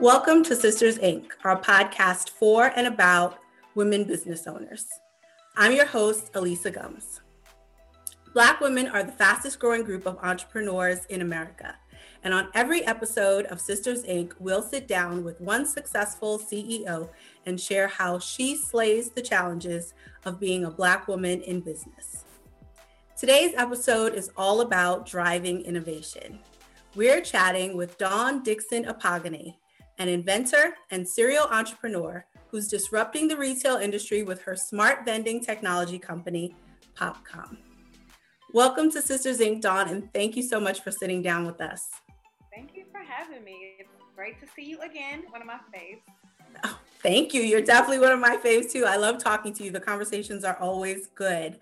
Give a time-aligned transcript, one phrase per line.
[0.00, 3.40] Welcome to Sisters Inc., our podcast for and about
[3.74, 4.86] women business owners.
[5.56, 7.20] I'm your host, Alisa Gumbs.
[8.32, 11.74] Black women are the fastest growing group of entrepreneurs in America.
[12.22, 17.08] And on every episode of Sisters Inc., we'll sit down with one successful CEO
[17.46, 19.94] and share how she slays the challenges
[20.26, 22.24] of being a Black woman in business.
[23.18, 26.38] Today's episode is all about driving innovation.
[26.94, 29.56] We're chatting with Dawn Dickson Akpoghene,
[29.98, 35.98] an inventor and serial entrepreneur who's disrupting the retail industry with her smart vending technology
[35.98, 36.54] company,
[36.96, 37.56] Popcom.
[38.54, 41.88] Welcome to Sisters Inc., Dawn, and thank you so much for sitting down with us.
[42.54, 43.74] Thank you for having me.
[43.80, 46.00] It's great to see you again, one of my faves.
[46.62, 47.42] Oh, thank you.
[47.42, 48.84] You're definitely one of my faves too.
[48.86, 49.72] I love talking to you.
[49.72, 51.58] The conversations are always good.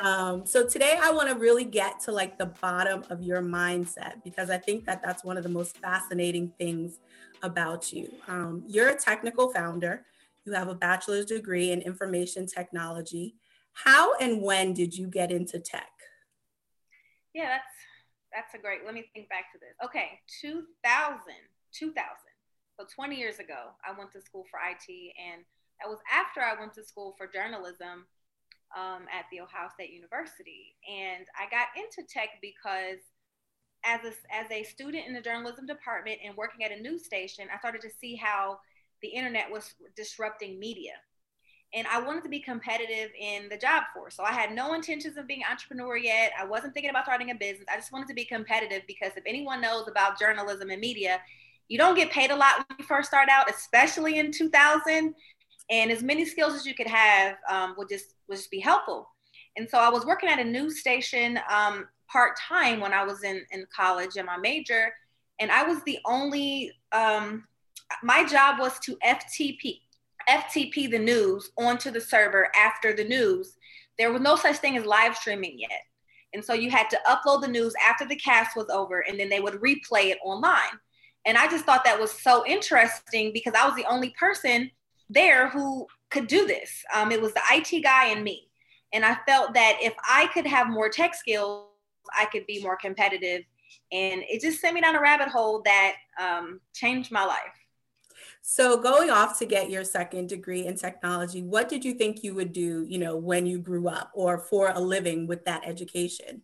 [0.00, 4.22] Um, so today I want to really get to like the bottom of your mindset
[4.24, 6.98] because I think that that's one of the most fascinating things
[7.42, 8.10] about you.
[8.28, 10.04] Um, you're a technical founder.
[10.44, 13.36] You have a bachelor's degree in information technology.
[13.72, 15.90] How and when did you get into tech?
[17.34, 17.74] Yeah, that's
[18.32, 18.80] that's a great.
[18.84, 19.74] Let me think back to this.
[19.84, 21.20] Okay, 2000,
[21.72, 21.94] 2000.
[22.78, 25.44] So 20 years ago, I went to school for IT, and
[25.80, 28.06] that was after I went to school for journalism
[28.76, 30.74] um, at the Ohio State University.
[30.90, 32.98] And I got into tech because
[33.84, 37.46] as a, as a student in the journalism department and working at a news station,
[37.54, 38.58] I started to see how
[39.02, 40.92] the internet was disrupting media.
[41.74, 44.14] And I wanted to be competitive in the job force.
[44.16, 46.32] So I had no intentions of being an entrepreneur yet.
[46.38, 47.66] I wasn't thinking about starting a business.
[47.70, 51.20] I just wanted to be competitive because if anyone knows about journalism and media,
[51.68, 55.14] you don't get paid a lot when you first start out, especially in 2000.
[55.70, 59.08] And as many skills as you could have um, would just would just be helpful.
[59.56, 63.22] And so I was working at a news station um, part time when I was
[63.22, 64.92] in, in college in my major.
[65.40, 67.44] And I was the only, um,
[68.02, 69.80] my job was to FTP,
[70.28, 73.56] FTP the news onto the server after the news.
[73.98, 75.82] There was no such thing as live streaming yet.
[76.32, 79.28] And so you had to upload the news after the cast was over and then
[79.28, 80.80] they would replay it online.
[81.26, 84.70] And I just thought that was so interesting because I was the only person
[85.08, 86.70] there who could do this.
[86.94, 88.48] Um, it was the IT guy and me.
[88.92, 91.66] And I felt that if I could have more tech skills,
[92.16, 93.42] I could be more competitive.
[93.90, 97.40] And it just sent me down a rabbit hole that um, changed my life.
[98.42, 102.34] So going off to get your second degree in technology, what did you think you
[102.34, 106.42] would do, you know, when you grew up or for a living with that education?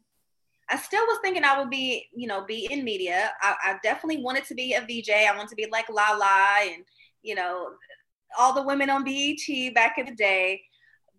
[0.70, 3.32] I still was thinking I would be, you know, be in media.
[3.42, 5.10] I, I definitely wanted to be a VJ.
[5.10, 6.84] I wanted to be like Lala and,
[7.22, 7.70] you know,
[8.38, 10.60] all the women on BET back in the day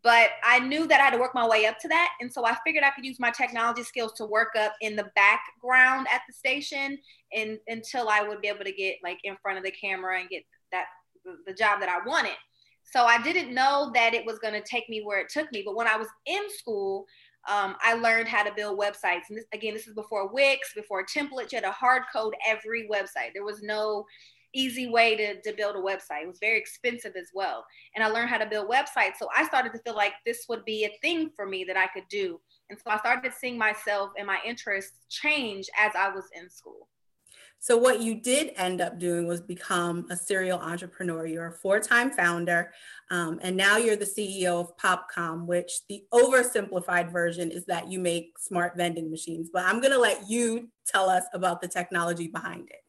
[0.03, 2.09] but I knew that I had to work my way up to that.
[2.19, 5.11] And so I figured I could use my technology skills to work up in the
[5.15, 6.97] background at the station
[7.33, 10.29] and until I would be able to get like in front of the camera and
[10.29, 10.85] get that
[11.45, 12.35] the job that I wanted.
[12.83, 15.61] So I didn't know that it was going to take me where it took me.
[15.63, 17.05] But when I was in school,
[17.47, 19.29] um, I learned how to build websites.
[19.29, 21.51] And this, again, this is before Wix, before templates.
[21.51, 23.33] You had to hard code every website.
[23.33, 24.05] There was no
[24.53, 26.23] easy way to, to build a website.
[26.23, 27.65] It was very expensive as well.
[27.95, 29.17] And I learned how to build websites.
[29.19, 31.87] So I started to feel like this would be a thing for me that I
[31.87, 32.39] could do.
[32.69, 36.87] And so I started seeing myself and my interests change as I was in school.
[37.63, 41.27] So, what you did end up doing was become a serial entrepreneur.
[41.27, 42.73] You're a four time founder,
[43.11, 47.99] um, and now you're the CEO of Popcom, which the oversimplified version is that you
[47.99, 49.51] make smart vending machines.
[49.53, 52.81] But I'm going to let you tell us about the technology behind it.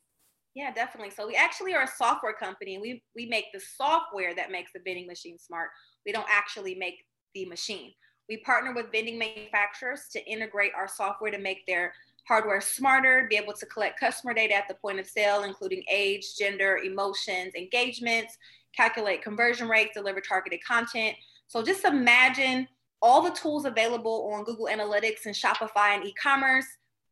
[0.54, 1.10] Yeah, definitely.
[1.10, 2.78] So we actually are a software company.
[2.78, 5.70] We we make the software that makes the vending machine smart.
[6.04, 7.04] We don't actually make
[7.34, 7.92] the machine.
[8.28, 11.92] We partner with vending manufacturers to integrate our software to make their
[12.28, 16.36] hardware smarter, be able to collect customer data at the point of sale, including age,
[16.36, 18.36] gender, emotions, engagements,
[18.76, 21.16] calculate conversion rates, deliver targeted content.
[21.48, 22.68] So just imagine
[23.00, 26.66] all the tools available on Google Analytics and Shopify and e-commerce,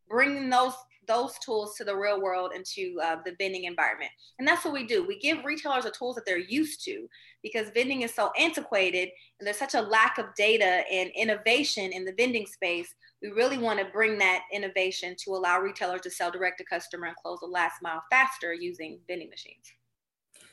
[0.09, 0.75] bringing those
[1.07, 4.11] those tools to the real world and to uh, the vending environment.
[4.39, 5.07] And that's what we do.
[5.07, 7.09] We give retailers the tools that they're used to
[7.43, 9.09] because vending is so antiquated
[9.39, 12.95] and there's such a lack of data and innovation in the vending space.
[13.23, 17.07] We really want to bring that innovation to allow retailers to sell direct to customer
[17.07, 19.73] and close the last mile faster using vending machines.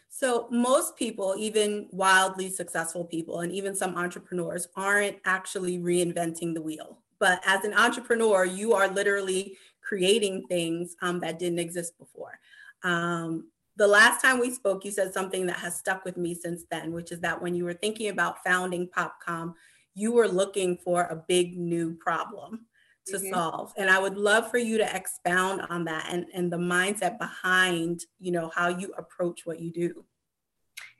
[0.09, 6.61] So, most people, even wildly successful people, and even some entrepreneurs, aren't actually reinventing the
[6.61, 6.99] wheel.
[7.19, 9.57] But as an entrepreneur, you are literally
[9.87, 12.39] creating things um, that didn't exist before.
[12.83, 16.63] Um, the last time we spoke, you said something that has stuck with me since
[16.69, 19.53] then, which is that when you were thinking about founding Popcom,
[19.93, 22.65] you were looking for a big new problem.
[23.07, 23.33] to mm-hmm.
[23.33, 27.17] solve and i would love for you to expound on that and and the mindset
[27.17, 30.03] behind you know how you approach what you do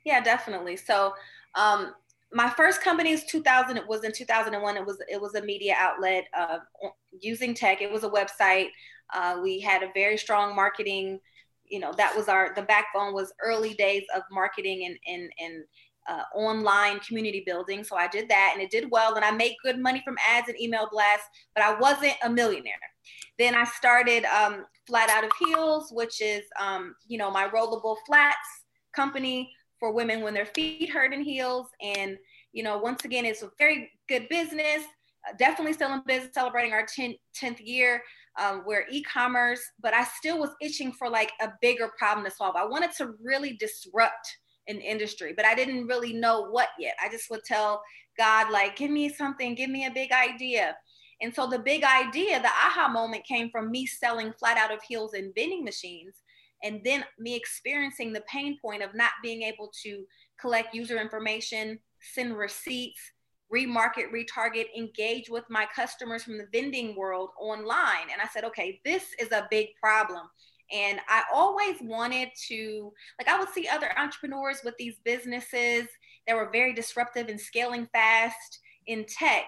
[0.06, 1.12] yeah definitely so
[1.54, 1.92] um
[2.32, 5.74] my first company is 2000 it was in 2001 it was it was a media
[5.78, 6.58] outlet uh,
[7.20, 8.68] using tech it was a website
[9.14, 11.18] uh, we had a very strong marketing
[11.66, 15.64] you know that was our the backbone was early days of marketing and and and
[16.08, 17.84] uh, online community building.
[17.84, 19.14] So I did that and it did well.
[19.14, 22.72] And I made good money from ads and email blasts, but I wasn't a millionaire.
[23.38, 27.96] Then I started um, Flat Out of Heels, which is, um, you know, my rollable
[28.06, 28.36] flats
[28.94, 31.68] company for women when their feet hurt in heels.
[31.82, 32.16] And,
[32.52, 34.82] you know, once again, it's a very good business.
[35.28, 38.02] Uh, definitely still in business, celebrating our 10, 10th year.
[38.38, 42.54] Um, we're e-commerce, but I still was itching for like a bigger problem to solve.
[42.54, 44.28] I wanted to really disrupt
[44.68, 46.94] an industry, but I didn't really know what yet.
[47.02, 47.82] I just would tell
[48.16, 50.76] God, like, give me something, give me a big idea.
[51.20, 54.80] And so the big idea, the aha moment came from me selling flat out of
[54.86, 56.22] heels and vending machines.
[56.62, 60.04] And then me experiencing the pain point of not being able to
[60.40, 63.00] collect user information, send receipts,
[63.52, 68.08] remarket, retarget, engage with my customers from the vending world online.
[68.12, 70.28] And I said, okay, this is a big problem.
[70.70, 75.86] And I always wanted to, like, I would see other entrepreneurs with these businesses
[76.26, 79.44] that were very disruptive and scaling fast in tech.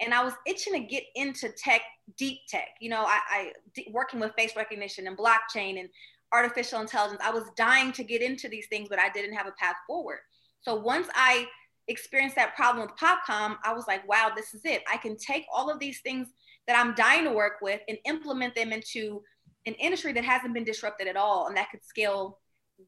[0.00, 1.82] And I was itching to get into tech,
[2.16, 2.68] deep tech.
[2.80, 3.52] You know, I, I
[3.90, 5.90] working with face recognition and blockchain and
[6.32, 7.20] artificial intelligence.
[7.22, 10.18] I was dying to get into these things, but I didn't have a path forward.
[10.60, 11.46] So once I
[11.88, 14.82] experienced that problem with Popcom, I was like, wow, this is it.
[14.90, 16.28] I can take all of these things
[16.66, 19.22] that I'm dying to work with and implement them into
[19.66, 22.38] an industry that hasn't been disrupted at all and that could scale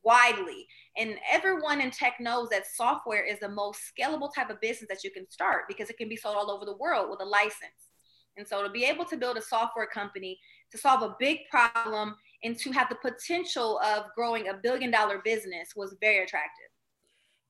[0.03, 0.67] widely.
[0.97, 5.05] And everyone in tech knows that software is the most scalable type of business that
[5.05, 7.91] you can start because it can be sold all over the world with a license.
[8.37, 10.39] And so to be able to build a software company
[10.71, 15.21] to solve a big problem and to have the potential of growing a billion dollar
[15.25, 16.67] business was very attractive.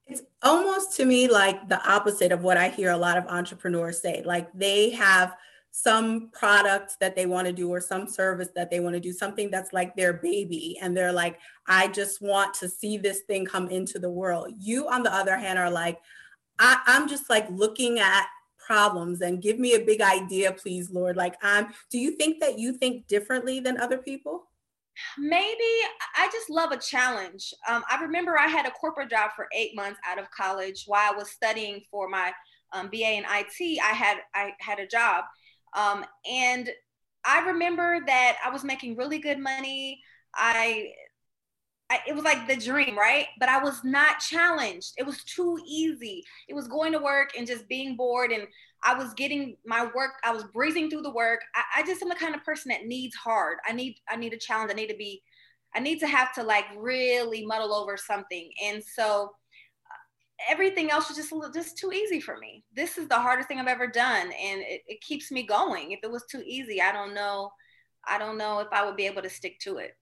[0.06, 4.00] It's almost to me like the opposite of what I hear a lot of entrepreneurs
[4.00, 4.22] say.
[4.24, 5.34] Like they have
[5.70, 9.12] some product that they want to do or some service that they want to do,
[9.12, 10.78] something that's like their baby.
[10.80, 14.52] And they're like, I just want to see this thing come into the world.
[14.56, 15.98] You, on the other hand, are like,
[16.60, 18.26] I, I'm just like looking at
[18.66, 21.16] problems and give me a big idea, please, Lord.
[21.16, 24.48] Like, I'm, do you think that you think differently than other people?
[25.18, 25.70] Maybe
[26.16, 27.52] I just love a challenge.
[27.68, 31.12] Um, I remember I had a corporate job for eight months out of college while
[31.12, 32.32] I was studying for my
[32.72, 33.80] um, BA in IT.
[33.82, 35.24] I had I had a job,
[35.76, 36.70] um, and
[37.24, 40.00] I remember that I was making really good money.
[40.36, 40.92] I,
[41.94, 43.26] I, it was like the dream, right?
[43.38, 44.92] But I was not challenged.
[44.96, 46.24] It was too easy.
[46.48, 48.32] It was going to work and just being bored.
[48.32, 48.48] And
[48.82, 50.14] I was getting my work.
[50.24, 51.40] I was breezing through the work.
[51.54, 53.58] I, I just am the kind of person that needs hard.
[53.66, 54.72] I need, I need a challenge.
[54.72, 55.22] I need to be,
[55.74, 58.50] I need to have to like really muddle over something.
[58.64, 59.30] And so
[59.90, 62.64] uh, everything else was just a little, just too easy for me.
[62.74, 65.92] This is the hardest thing I've ever done, and it, it keeps me going.
[65.92, 67.50] If it was too easy, I don't know.
[68.06, 69.96] I don't know if I would be able to stick to it.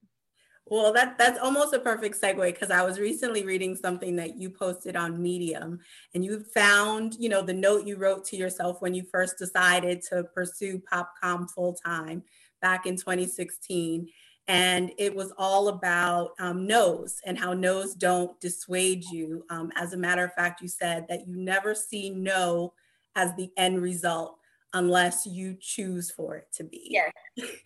[0.73, 4.49] Well, that that's almost a perfect segue because I was recently reading something that you
[4.49, 5.81] posted on Medium,
[6.15, 10.01] and you found, you know, the note you wrote to yourself when you first decided
[10.09, 12.23] to pursue Popcom full time
[12.63, 14.09] back in 2016
[14.49, 19.45] and it was all about um, no's and how no's don't dissuade you.
[19.51, 22.73] Um, as a matter of fact, you said that you never see no
[23.15, 24.39] as the end result
[24.75, 26.89] unless you choose for it to be.
[26.91, 27.13] Yes.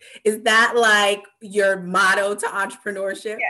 [0.23, 3.37] Is that like your motto to entrepreneurship?
[3.39, 3.47] Yeah.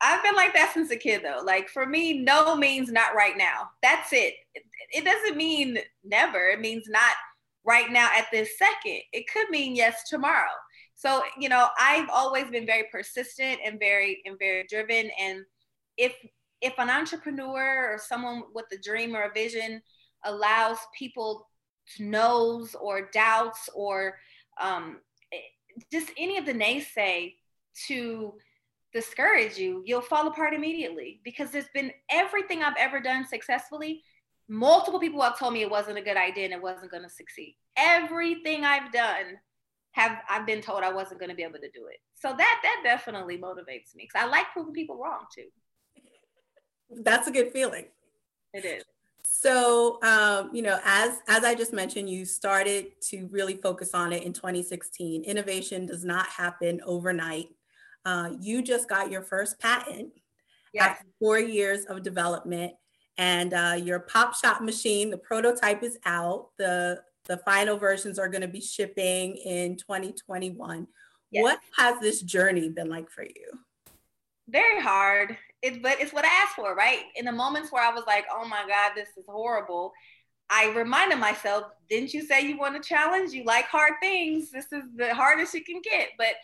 [0.00, 1.42] I've been like that since a kid though.
[1.44, 3.70] Like for me, no means not right now.
[3.82, 4.34] That's it.
[4.54, 6.48] It, it doesn't mean never.
[6.48, 7.14] It means not
[7.64, 9.00] right now at this second.
[9.12, 10.52] It could mean yes tomorrow
[10.94, 15.44] so you know i've always been very persistent and very and very driven and
[15.96, 16.14] if
[16.60, 19.82] if an entrepreneur or someone with a dream or a vision
[20.24, 21.46] allows people
[21.98, 24.18] knows or doubts or
[24.60, 24.98] um,
[25.92, 27.34] just any of the naysay
[27.86, 28.34] to
[28.92, 34.00] discourage you you'll fall apart immediately because there's been everything i've ever done successfully
[34.48, 37.08] multiple people have told me it wasn't a good idea and it wasn't going to
[37.08, 39.36] succeed everything i've done
[39.94, 41.98] have I've been told I wasn't going to be able to do it.
[42.14, 45.46] So that that definitely motivates me because I like proving people wrong too.
[47.02, 47.86] That's a good feeling.
[48.52, 48.84] It is.
[49.44, 54.10] So, um, you know, as as I just mentioned, you started to really focus on
[54.10, 55.22] it in 2016.
[55.22, 57.48] Innovation does not happen overnight.
[58.06, 60.14] Uh, you just got your first patent
[60.72, 60.92] yes.
[60.92, 62.72] after four years of development,
[63.18, 66.48] and uh, your pop shop machine, the prototype is out.
[66.56, 70.86] The the final versions are going to be shipping in 2021.
[71.30, 71.42] Yes.
[71.42, 73.58] What has this journey been like for you?
[74.48, 75.36] Very hard.
[75.64, 77.04] It's but it's what I asked for, right?
[77.16, 79.92] In the moments where I was like, "Oh my God, this is horrible,"
[80.50, 83.32] I reminded myself, "Didn't you say you want a challenge?
[83.32, 84.50] You like hard things.
[84.50, 86.34] This is the hardest you can get." But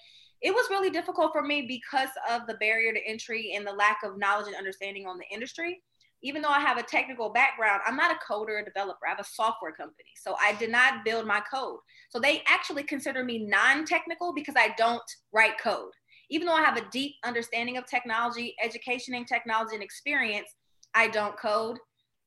[0.41, 3.99] it was really difficult for me because of the barrier to entry and the lack
[4.03, 5.83] of knowledge and understanding on the industry
[6.23, 9.07] even though I have a technical background, I'm not a coder or developer.
[9.07, 10.11] I have a software company.
[10.17, 11.79] So I did not build my code.
[12.11, 15.93] So they actually consider me non technical because I don't write code.
[16.31, 20.49] Even though I have a deep understanding of technology, education in technology, and experience,
[20.95, 21.79] I don't code.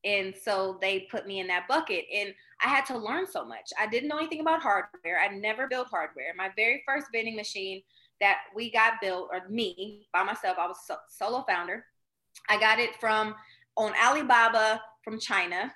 [0.05, 2.05] And so they put me in that bucket.
[2.13, 2.33] And
[2.63, 3.71] I had to learn so much.
[3.79, 5.19] I didn't know anything about hardware.
[5.19, 6.33] I never built hardware.
[6.37, 7.81] My very first vending machine
[8.19, 11.85] that we got built, or me by myself, I was so- solo founder.
[12.49, 13.35] I got it from
[13.75, 15.73] on Alibaba from China.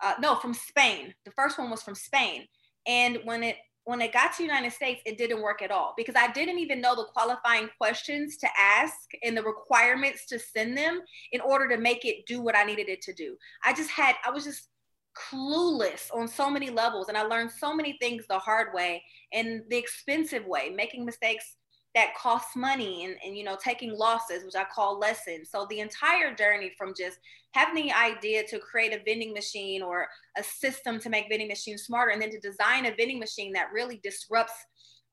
[0.00, 1.14] Uh, no, from Spain.
[1.24, 2.46] The first one was from Spain.
[2.86, 3.56] And when it
[3.88, 6.78] when it got to United States, it didn't work at all because I didn't even
[6.78, 11.00] know the qualifying questions to ask and the requirements to send them
[11.32, 13.34] in order to make it do what I needed it to do.
[13.64, 14.68] I just had, I was just
[15.16, 19.02] clueless on so many levels and I learned so many things the hard way
[19.32, 21.56] and the expensive way, making mistakes
[21.94, 25.50] that costs money and, and you know taking losses which i call lessons.
[25.50, 27.18] So the entire journey from just
[27.52, 31.82] having the idea to create a vending machine or a system to make vending machines
[31.82, 34.52] smarter and then to design a vending machine that really disrupts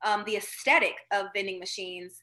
[0.04, 2.22] um, the aesthetic of vending machines.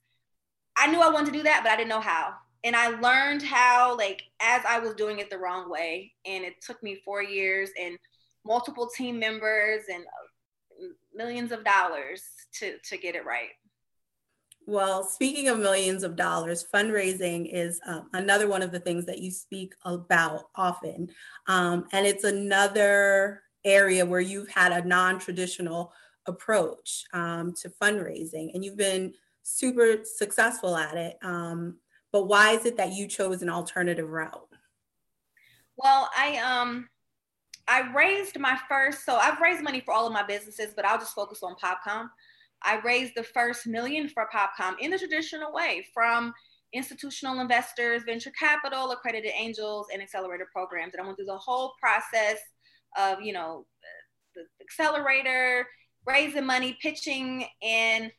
[0.77, 2.35] I knew i wanted to do that but i didn't know how.
[2.65, 6.13] And i learned how like as i was doing it the wrong way.
[6.27, 7.99] And it took me four years and
[8.45, 12.23] multiple team members and uh, millions of dollars
[12.59, 13.51] to to get it right
[14.67, 19.19] well, speaking of millions of dollars, fundraising is um, another one of the things that
[19.19, 21.11] you speak about often.
[21.47, 25.93] Um, and it's another area where you've had a non traditional
[26.27, 31.19] approach um, to fundraising and you've been super successful at it.
[31.23, 31.79] Um,
[32.13, 34.49] but why is it that you chose an alternative route?
[35.77, 36.89] Well, I um
[37.67, 40.99] I raised my first so I've raised money for all of my businesses, but I'll
[40.99, 42.09] just focus on Popcom.
[42.65, 46.33] I raised the first million for Popcom in the traditional way from
[46.73, 50.95] institutional investors, venture capital, accredited angels, and accelerator programs.
[50.95, 52.39] And I went through the whole process
[52.97, 53.67] of, you know,
[54.35, 55.67] the accelerator,
[56.07, 58.11] raising money, pitching, and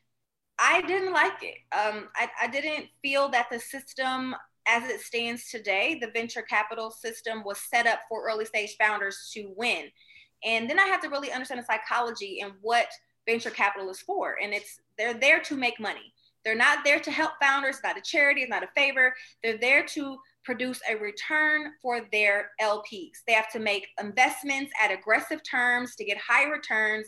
[0.59, 1.57] I didn't like it.
[1.75, 4.35] Um, I, I didn't feel that the system
[4.67, 9.29] as it stands today, the venture capital system was set up for early stage founders
[9.33, 9.89] to win.
[10.43, 12.87] And then I had to really understand the psychology and what
[13.27, 14.37] venture capital is for.
[14.41, 16.13] And it's they're there to make money.
[16.43, 19.13] They're not there to help founders, not a charity, it's not a favor.
[19.41, 23.19] They're there to produce a return for their LPs.
[23.25, 27.07] They have to make investments at aggressive terms to get high returns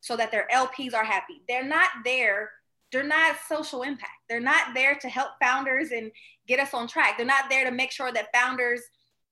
[0.00, 1.42] so that their LPs are happy.
[1.48, 2.50] They're not there,
[2.92, 4.12] they're not social impact.
[4.28, 6.12] They're not there to help founders and
[6.46, 7.16] get us on track.
[7.16, 8.82] They're not there to make sure that founders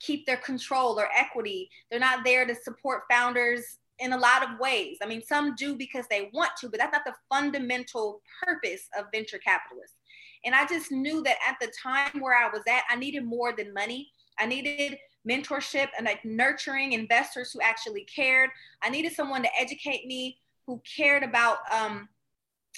[0.00, 1.70] keep their control or equity.
[1.90, 4.98] They're not there to support founders in a lot of ways.
[5.02, 9.06] I mean, some do because they want to, but that's not the fundamental purpose of
[9.12, 9.96] venture capitalists.
[10.44, 13.54] And I just knew that at the time where I was at, I needed more
[13.56, 14.10] than money.
[14.38, 18.50] I needed mentorship and like nurturing investors who actually cared.
[18.82, 22.08] I needed someone to educate me who cared about um,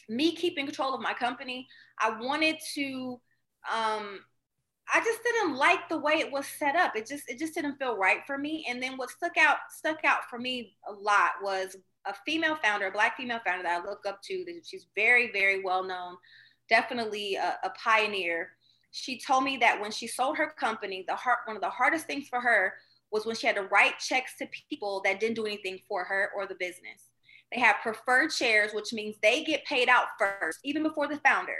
[0.08, 1.66] me keeping control of my company.
[1.98, 3.20] I wanted to
[3.72, 4.20] um,
[4.92, 6.94] I just didn't like the way it was set up.
[6.94, 8.66] It just it just didn't feel right for me.
[8.68, 11.76] And then what stuck out stuck out for me a lot was
[12.06, 14.44] a female founder, a black female founder that I look up to.
[14.44, 16.16] That she's very very well known,
[16.68, 18.50] definitely a, a pioneer.
[18.90, 22.06] She told me that when she sold her company, the heart one of the hardest
[22.06, 22.74] things for her
[23.10, 26.30] was when she had to write checks to people that didn't do anything for her
[26.36, 27.10] or the business.
[27.52, 31.58] They have preferred shares, which means they get paid out first, even before the founder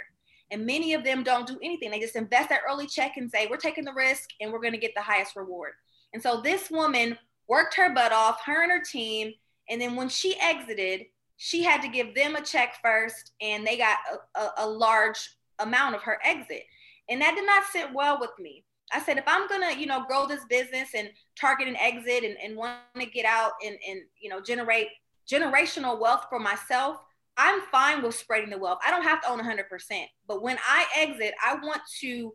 [0.51, 1.91] and many of them don't do anything.
[1.91, 4.73] They just invest that early check and say, we're taking the risk and we're going
[4.73, 5.73] to get the highest reward.
[6.13, 9.33] And so this woman worked her butt off, her and her team.
[9.69, 11.05] And then when she exited,
[11.37, 13.97] she had to give them a check first and they got
[14.35, 16.63] a, a, a large amount of her exit.
[17.09, 18.63] And that did not sit well with me.
[18.93, 21.09] I said, if I'm gonna, you know, grow this business and
[21.39, 24.87] target an exit and, and want to get out and, and, you know, generate
[25.29, 26.97] generational wealth for myself,
[27.37, 28.79] I'm fine with spreading the wealth.
[28.85, 29.63] I don't have to own 100%.
[30.27, 32.33] But when I exit, I want to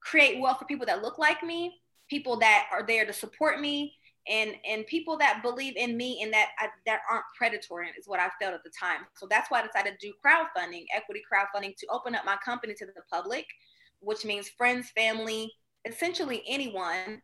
[0.00, 3.94] create wealth for people that look like me, people that are there to support me,
[4.28, 8.20] and and people that believe in me and that I, that aren't predatory is what
[8.20, 9.00] I felt at the time.
[9.16, 12.74] So that's why I decided to do crowdfunding, equity crowdfunding, to open up my company
[12.74, 13.46] to the public,
[14.00, 15.50] which means friends, family,
[15.84, 17.22] essentially anyone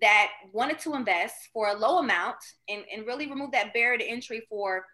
[0.00, 2.36] that wanted to invest for a low amount
[2.68, 4.84] and, and really remove that barrier to entry for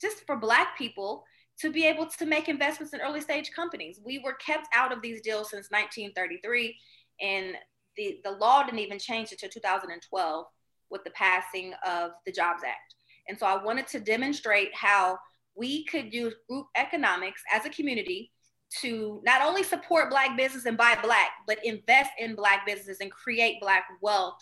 [0.00, 1.24] just for black people
[1.60, 4.00] to be able to make investments in early stage companies.
[4.04, 6.76] We were kept out of these deals since 1933
[7.20, 7.54] and
[7.96, 10.46] the, the law didn't even change until 2012
[10.90, 12.94] with the passing of the Jobs Act.
[13.28, 15.18] And so I wanted to demonstrate how
[15.56, 18.32] we could use group economics as a community
[18.80, 23.10] to not only support Black business and buy Black, but invest in Black businesses and
[23.10, 24.38] create Black wealth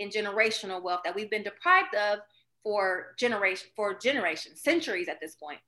[0.00, 2.20] and generational wealth that we've been deprived of
[2.66, 5.60] for generation for generations, centuries at this point.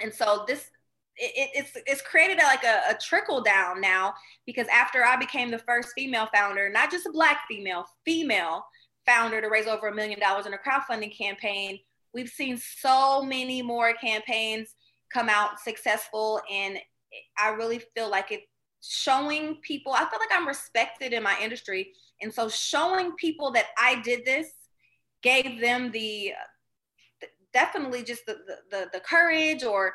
[0.00, 0.70] And so this
[1.16, 4.14] it, it's it's created like a, a, trickle down now
[4.46, 8.64] because after I became the first female founder, not just a black female, female
[9.06, 11.80] founder to raise over a million dollars in a crowdfunding campaign,
[12.14, 14.76] we've seen so many more campaigns
[15.12, 16.78] come out successful, and
[17.36, 18.42] I really feel like it
[18.82, 19.94] showing people.
[19.94, 24.24] I feel like I'm respected in my industry, and so showing people that I did
[24.24, 24.52] this
[25.22, 26.32] gave them the
[27.52, 28.38] definitely just the,
[28.70, 29.94] the, the courage or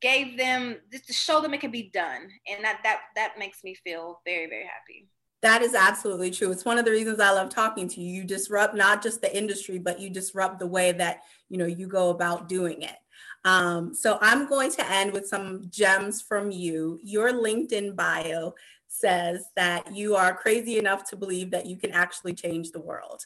[0.00, 2.28] gave them just to show them it can be done.
[2.50, 5.08] And that that that makes me feel very very happy.
[5.42, 6.52] That is absolutely true.
[6.52, 8.14] It's one of the reasons i love talking to you.
[8.14, 11.86] You disrupt not just the industry but you disrupt the way that you know you
[11.86, 12.96] go about doing it.
[13.44, 17.00] Um, so i'm going to end with some gems from you.
[17.02, 18.54] Your linkedin bio
[18.88, 23.24] says that you are crazy enough to believe that you can actually change the world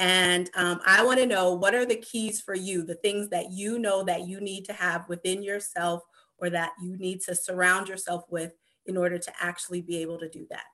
[0.00, 3.52] and um, I want to know what are the keys for you, the things that
[3.52, 6.02] you know that you need to have within yourself
[6.38, 8.54] or that you need to surround yourself with
[8.86, 10.64] in order to actually be able to do that?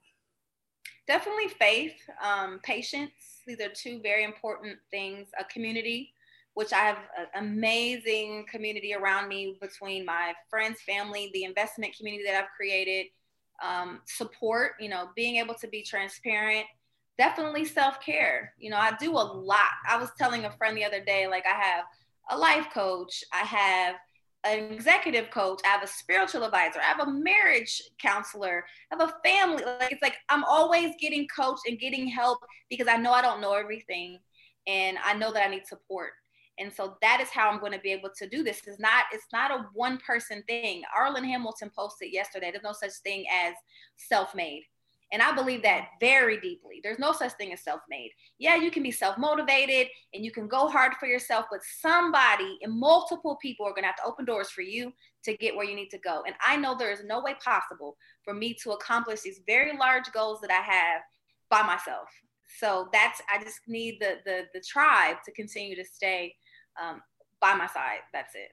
[1.08, 3.10] Definitely faith, um, patience.
[3.48, 5.26] These are two very important things.
[5.40, 6.12] A community,
[6.54, 12.22] which I have an amazing community around me between my friends, family, the investment community
[12.26, 13.06] that I've created,
[13.60, 16.66] um, support, you know, being able to be transparent
[17.18, 18.52] definitely self care.
[18.58, 19.70] You know, I do a lot.
[19.88, 21.84] I was telling a friend the other day, like, I have
[22.30, 23.96] a life coach, I have
[24.44, 29.08] an executive coach, I have a spiritual advisor, I have a marriage counselor, I have
[29.08, 29.64] a family.
[29.64, 32.38] Like, it's like I'm always getting coached and getting help
[32.70, 34.18] because I know I don't know everything
[34.66, 36.12] and I know that I need support.
[36.58, 38.62] And so that is how I'm going to be able to do this.
[38.66, 40.82] It's not it's not a one person thing.
[40.98, 42.50] Arlan Hamilton posted yesterday.
[42.50, 43.54] There's no such thing as
[43.96, 44.64] self-made.
[45.12, 46.80] And I believe that very deeply.
[46.82, 48.10] There's no such thing as self made.
[48.38, 52.58] Yeah, you can be self motivated and you can go hard for yourself, but somebody
[52.62, 54.92] and multiple people are going to have to open doors for you
[55.24, 56.22] to get where you need to go.
[56.26, 60.10] And I know there is no way possible for me to accomplish these very large
[60.12, 61.02] goals that I have
[61.50, 62.08] by myself.
[62.58, 66.34] So that's, I just need the, the, the tribe to continue to stay
[66.80, 67.00] um,
[67.40, 68.00] by my side.
[68.12, 68.50] That's it.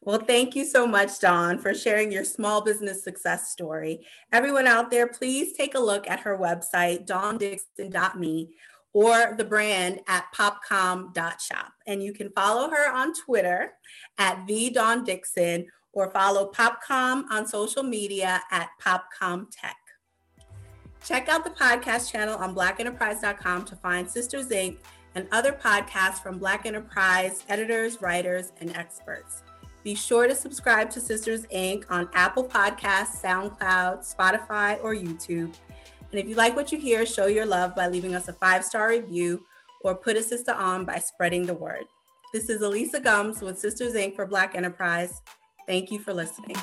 [0.00, 4.06] Well, thank you so much, Dawn, for sharing your small business success story.
[4.32, 8.54] Everyone out there, please take a look at her website, dawndickson.me,
[8.92, 11.72] or the brand at popcom.shop.
[11.86, 13.72] And you can follow her on Twitter
[14.18, 14.70] at the
[15.92, 19.74] or follow Popcom on social media at PopcomTech.
[21.04, 24.78] Check out the podcast channel on blackenterprise.com to find Sisters Inc.
[25.14, 29.42] and other podcasts from Black Enterprise editors, writers, and experts.
[29.84, 31.84] Be sure to subscribe to Sisters Inc.
[31.90, 35.52] on Apple Podcasts, SoundCloud, Spotify, or YouTube.
[36.10, 38.64] And if you like what you hear, show your love by leaving us a five
[38.64, 39.44] star review
[39.82, 41.84] or put a sister on by spreading the word.
[42.32, 44.16] This is Alisa Gumbs with Sisters Inc.
[44.16, 45.20] for Black Enterprise.
[45.66, 46.56] Thank you for listening.